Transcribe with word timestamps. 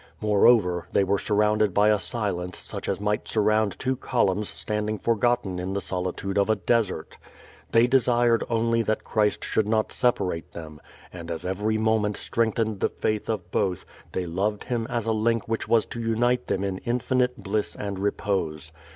Moreover, 0.19 0.87
they 0.91 1.03
were 1.03 1.19
surrounded 1.19 1.75
by 1.75 1.89
a 1.89 1.99
silence 1.99 2.57
such 2.57 2.89
as 2.89 2.99
might 2.99 3.27
surround 3.27 3.77
two 3.77 3.95
columns 3.95 4.49
standing 4.49 4.97
forgotten 4.97 5.59
in 5.59 5.73
the 5.73 5.79
solitude 5.79 6.39
of 6.39 6.49
a 6.49 6.55
desert. 6.55 7.19
They 7.71 7.85
desired 7.85 8.43
only 8.49 8.81
that 8.81 9.03
Christ 9.03 9.43
should 9.45 9.69
not 9.69 9.91
separate 9.91 10.53
them; 10.53 10.81
and 11.13 11.29
as 11.29 11.45
every 11.45 11.77
moment 11.77 12.17
strengthened 12.17 12.79
the 12.79 12.89
faith 12.89 13.29
of 13.29 13.51
both, 13.51 13.85
they 14.11 14.25
loved 14.25 14.63
Him 14.63 14.87
is 14.89 15.05
a 15.05 15.11
link 15.11 15.47
which 15.47 15.67
was 15.67 15.85
to 15.85 15.99
unite 16.01 16.47
them 16.47 16.63
in 16.63 16.79
infinite 16.79 17.37
bliss 17.43 17.75
and 17.75 17.99
repose. 17.99 18.71